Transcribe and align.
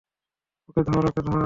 ওকে 0.69 0.81
ধর, 0.87 1.03
ওকে 1.09 1.21
ধর! 1.25 1.37